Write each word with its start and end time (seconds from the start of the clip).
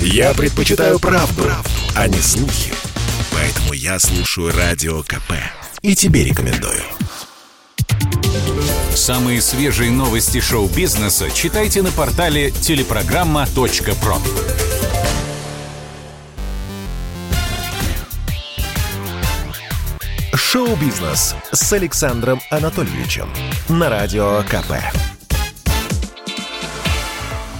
Я 0.00 0.34
предпочитаю 0.34 0.98
правду, 0.98 1.42
правду, 1.42 1.70
а 1.94 2.08
не 2.08 2.20
слухи. 2.20 2.72
Поэтому 3.32 3.72
я 3.72 3.98
слушаю 3.98 4.52
Радио 4.56 5.02
КП. 5.02 5.32
И 5.82 5.94
тебе 5.94 6.24
рекомендую. 6.24 6.82
Самые 8.94 9.42
свежие 9.42 9.90
новости 9.90 10.40
шоу-бизнеса 10.40 11.30
читайте 11.30 11.82
на 11.82 11.90
портале 11.90 12.50
телепрограмма.про. 12.50 14.18
Шоу-бизнес 20.34 21.34
с 21.52 21.72
Александром 21.72 22.40
Анатольевичем 22.50 23.28
на 23.68 23.90
Радио 23.90 24.42
КП. 24.48 25.15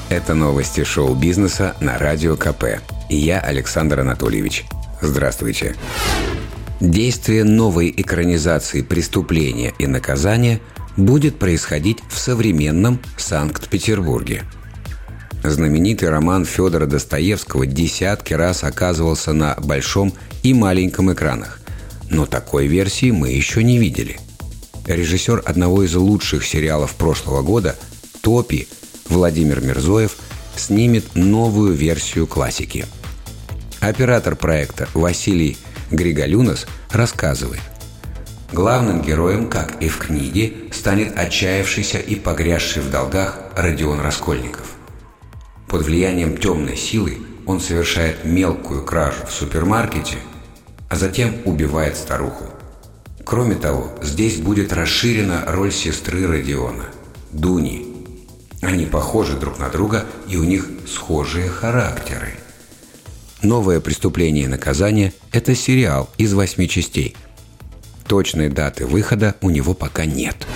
Это 0.09 0.34
новости 0.34 0.84
шоу-бизнеса 0.84 1.75
на 1.80 1.98
Радио 1.98 2.36
КП. 2.36 2.80
Я 3.09 3.40
Александр 3.40 4.00
Анатольевич. 4.00 4.64
Здравствуйте. 5.03 5.75
Действие 6.79 7.43
новой 7.43 7.93
экранизации 7.96 8.82
преступления 8.82 9.75
и 9.80 9.89
наказания 9.89 10.61
будет 10.96 11.40
происходить 11.40 11.99
в 12.08 12.18
современном 12.18 13.00
Санкт-Петербурге. 13.16 14.44
Знаменитый 15.43 16.08
роман 16.08 16.44
Федора 16.44 16.86
Достоевского 16.86 17.66
десятки 17.66 18.32
раз 18.32 18.63
оказывался 18.63 19.32
на 19.32 19.57
большом 19.57 20.14
и 20.44 20.54
маленьком 20.54 21.13
экранах. 21.13 21.58
Но 22.11 22.27
такой 22.27 22.68
версии 22.68 23.11
мы 23.11 23.30
еще 23.30 23.64
не 23.64 23.79
видели. 23.79 24.21
Режиссер 24.86 25.43
одного 25.44 25.82
из 25.82 25.96
лучших 25.96 26.46
сериалов 26.46 26.94
прошлого 26.94 27.43
года 27.43 27.75
«Топи» 28.21 28.68
Владимир 29.08 29.60
Мирзоев 29.60 30.16
снимет 30.56 31.14
новую 31.14 31.72
версию 31.72 32.27
классики. 32.27 32.86
Оператор 33.80 34.36
проекта 34.36 34.88
Василий 34.94 35.56
Григолюнос 35.90 36.66
рассказывает. 36.90 37.60
Главным 38.52 39.02
героем, 39.02 39.48
как 39.48 39.82
и 39.82 39.88
в 39.88 39.98
книге, 39.98 40.52
станет 40.72 41.16
отчаявшийся 41.16 41.98
и 41.98 42.14
погрязший 42.14 42.82
в 42.82 42.90
долгах 42.90 43.38
Родион 43.56 44.00
Раскольников. 44.00 44.76
Под 45.68 45.82
влиянием 45.82 46.36
темной 46.36 46.76
силы 46.76 47.18
он 47.44 47.60
совершает 47.60 48.24
мелкую 48.24 48.84
кражу 48.84 49.26
в 49.26 49.32
супермаркете, 49.32 50.16
а 50.88 50.96
затем 50.96 51.34
убивает 51.44 51.96
старуху. 51.96 52.44
Кроме 53.24 53.56
того, 53.56 53.92
здесь 54.02 54.36
будет 54.36 54.72
расширена 54.72 55.44
роль 55.46 55.72
сестры 55.72 56.26
Родиона– 56.26 56.84
Дуни. 57.32 57.85
Они 58.67 58.84
похожи 58.84 59.36
друг 59.36 59.61
на 59.61 59.69
друга, 59.69 60.06
и 60.27 60.36
у 60.36 60.42
них 60.42 60.69
схожие 60.89 61.48
характеры. 61.48 62.34
«Новое 63.41 63.78
преступление 63.78 64.45
и 64.45 64.48
наказание»– 64.48 65.12
это 65.31 65.55
сериал 65.55 66.11
из 66.19 66.34
восьми 66.34 66.69
частей. 66.69 67.14
Точной 68.09 68.48
даты 68.48 68.84
выхода 68.84 69.37
у 69.41 69.50
него 69.50 69.72
пока 69.72 70.05
нет. 70.05 70.48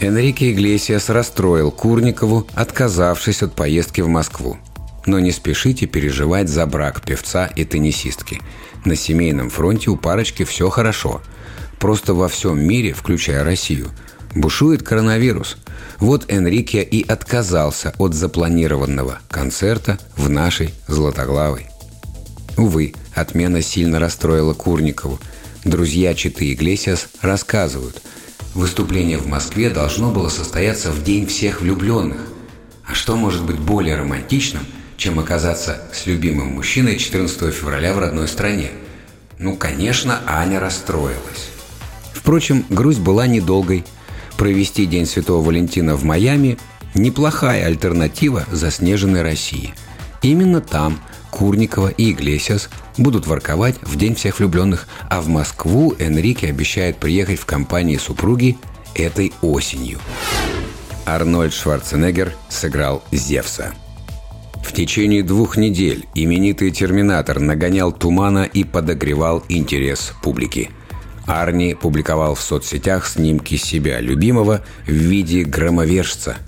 Энрике 0.00 0.52
Иглесиас 0.52 1.10
расстроил 1.10 1.70
Курникову, 1.70 2.46
отказавшись 2.54 3.42
от 3.42 3.54
поездки 3.54 4.00
в 4.00 4.08
Москву. 4.08 4.56
Но 5.04 5.20
не 5.20 5.32
спешите 5.32 5.84
переживать 5.84 6.48
за 6.48 6.64
брак 6.64 7.02
певца 7.02 7.44
и 7.44 7.66
теннисистки. 7.66 8.40
На 8.86 8.96
семейном 8.96 9.50
фронте 9.50 9.90
у 9.90 9.96
парочки 9.96 10.44
все 10.44 10.70
хорошо. 10.70 11.20
Просто 11.78 12.14
во 12.14 12.28
всем 12.28 12.58
мире, 12.58 12.94
включая 12.94 13.44
Россию, 13.44 13.90
бушует 14.34 14.82
коронавирус. 14.82 15.56
Вот 15.98 16.24
Энрике 16.28 16.82
и 16.82 17.06
отказался 17.06 17.94
от 17.98 18.14
запланированного 18.14 19.18
концерта 19.28 19.98
в 20.16 20.28
нашей 20.28 20.74
Златоглавой. 20.86 21.66
Увы, 22.56 22.94
отмена 23.14 23.62
сильно 23.62 23.98
расстроила 23.98 24.54
Курникову. 24.54 25.18
Друзья 25.64 26.14
Читы 26.14 26.52
Иглесиас 26.52 27.08
рассказывают– 27.20 28.02
Выступление 28.54 29.16
в 29.16 29.28
Москве 29.28 29.70
должно 29.70 30.10
было 30.10 30.28
состояться 30.28 30.90
в 30.90 31.04
День 31.04 31.26
всех 31.26 31.60
влюбленных. 31.60 32.18
А 32.84 32.94
что 32.94 33.14
может 33.14 33.44
быть 33.44 33.58
более 33.58 33.96
романтичным, 33.96 34.64
чем 34.96 35.20
оказаться 35.20 35.82
с 35.92 36.06
любимым 36.06 36.54
мужчиной 36.54 36.98
14 36.98 37.54
февраля 37.54 37.94
в 37.94 38.00
родной 38.00 38.26
стране? 38.26 38.72
Ну, 39.38 39.54
конечно, 39.54 40.20
Аня 40.26 40.58
расстроилась. 40.58 41.50
Впрочем, 42.12 42.66
грусть 42.68 42.98
была 42.98 43.28
недолгой. 43.28 43.84
Провести 44.40 44.86
День 44.86 45.04
Святого 45.04 45.44
Валентина 45.44 45.96
в 45.96 46.04
Майами– 46.04 46.56
неплохая 46.94 47.66
альтернатива 47.66 48.46
заснеженной 48.50 49.20
России. 49.20 49.74
Именно 50.22 50.62
там 50.62 50.98
Курникова 51.30 51.88
и 51.88 52.12
Иглесиас 52.12 52.70
будут 52.96 53.26
ворковать 53.26 53.74
в 53.82 53.96
День 53.96 54.14
всех 54.14 54.38
влюбленных, 54.38 54.88
а 55.10 55.20
в 55.20 55.28
Москву 55.28 55.94
Энрике 55.98 56.48
обещает 56.48 56.96
приехать 56.96 57.38
в 57.38 57.44
компании 57.44 57.98
супруги 57.98 58.56
этой 58.94 59.34
осенью. 59.42 59.98
Арнольд 61.04 61.52
Шварценеггер 61.52 62.32
сыграл 62.48 63.02
Зевса. 63.12 63.74
В 64.64 64.72
течение 64.72 65.22
двух 65.22 65.58
недель 65.58 66.06
именитый 66.14 66.70
терминатор 66.70 67.40
нагонял 67.40 67.92
тумана 67.92 68.44
и 68.44 68.64
подогревал 68.64 69.44
интерес 69.50 70.14
публики. 70.22 70.70
Арни 71.30 71.74
публиковал 71.74 72.34
в 72.34 72.42
соцсетях 72.42 73.06
снимки 73.06 73.56
себя 73.56 74.00
любимого 74.00 74.64
в 74.86 74.90
виде 74.90 75.44
громовержца– 75.44 76.36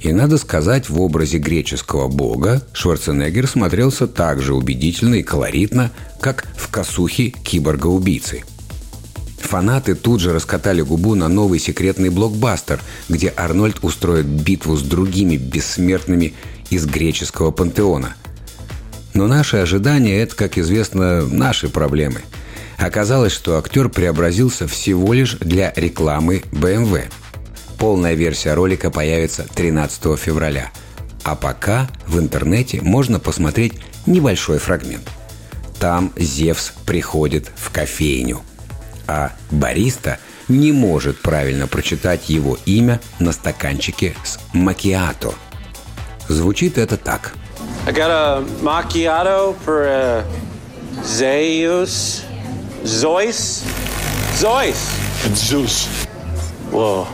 и 0.00 0.12
надо 0.12 0.38
сказать, 0.38 0.88
в 0.88 1.00
образе 1.00 1.38
греческого 1.38 2.08
бога 2.08 2.62
Шварценеггер 2.72 3.46
смотрелся 3.46 4.06
так 4.06 4.40
же 4.40 4.54
убедительно 4.54 5.16
и 5.16 5.22
колоритно, 5.22 5.90
как 6.20 6.46
в 6.56 6.70
косухе 6.70 7.30
киборга-убийцы. 7.30 8.44
Фанаты 9.38 9.94
тут 9.94 10.20
же 10.20 10.32
раскатали 10.32 10.80
губу 10.80 11.14
на 11.16 11.28
новый 11.28 11.58
секретный 11.58 12.08
блокбастер, 12.08 12.80
где 13.08 13.32
Арнольд 13.36 13.80
устроит 13.82 14.26
битву 14.26 14.76
с 14.76 14.82
другими 14.82 15.36
бессмертными 15.36 16.34
из 16.70 16.86
греческого 16.86 17.50
пантеона. 17.50 18.14
Но 19.12 19.26
наши 19.26 19.58
ожидания– 19.58 20.18
это, 20.22 20.34
как 20.36 20.56
известно, 20.56 21.26
наши 21.26 21.68
проблемы. 21.68 22.22
Оказалось, 22.80 23.32
что 23.32 23.58
актер 23.58 23.88
преобразился 23.88 24.66
всего 24.66 25.12
лишь 25.12 25.34
для 25.34 25.72
рекламы 25.76 26.42
BMW– 26.50 27.04
Полная 27.80 28.12
версия 28.12 28.52
ролика 28.52 28.90
появится 28.90 29.46
13 29.54 30.18
февраля. 30.18 30.70
А 31.24 31.34
пока 31.34 31.88
в 32.06 32.18
интернете 32.18 32.82
можно 32.82 33.18
посмотреть 33.18 33.72
небольшой 34.04 34.58
фрагмент. 34.58 35.08
Там 35.78 36.12
Зевс 36.14 36.74
приходит 36.84 37.50
в 37.56 37.70
кофейню, 37.70 38.42
а 39.06 39.32
бариста 39.50 40.18
не 40.48 40.72
может 40.72 41.18
правильно 41.22 41.66
прочитать 41.66 42.28
его 42.28 42.58
имя 42.66 43.00
на 43.18 43.32
стаканчике 43.32 44.14
с 44.24 44.38
макиато. 44.52 45.32
Звучит 46.28 46.76
это 46.76 46.98
так. 46.98 47.32
I 47.86 47.94
got 47.94 48.10
a 48.10 48.44
macchiato 48.62 49.56
for 49.64 49.86
a 49.86 50.24
Zeus. 51.02 52.24
Zeus? 52.84 53.62
Zeus. 54.36 54.76
It's 55.26 55.46
Zeus. 55.46 55.86
Whoa. 56.70 57.06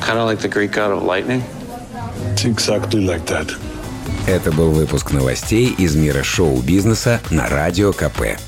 Kind 0.00 0.18
of 0.18 0.26
like 0.26 0.40
the 0.40 0.48
Greek 0.48 0.72
god 0.72 0.90
of 0.90 1.04
lightning? 1.04 1.42
It's 2.32 2.44
exactly 2.44 3.00
like 3.00 3.24
that. 3.26 3.52
Это 4.26 4.52
был 4.52 4.72
выпуск 4.72 5.12
новостей 5.12 5.68
из 5.78 5.94
мира 5.94 6.22
шоу-бизнеса 6.22 7.20
на 7.30 7.48
Радио 7.48 7.92
КП. 7.92 8.38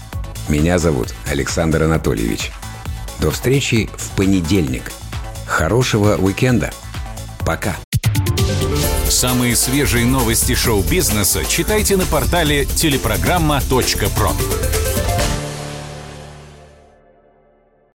Меня 0.49 0.79
зовут 0.79 1.15
Александр 1.27 1.85
Анатольевич. 1.85 2.51
До 3.21 3.31
встречи 3.31 3.89
в 3.97 4.11
понедельник. 4.17 4.91
Хорошего 5.47 6.17
уикенда. 6.17 6.71
Пока. 7.47 7.77
Самые 9.09 9.55
свежие 9.55 10.07
новости 10.07 10.55
шоу-бизнеса 10.55 11.45
читайте 11.45 11.97
на 11.97 12.05
портале 12.05 12.65
телепрограмма.про. 12.65 14.92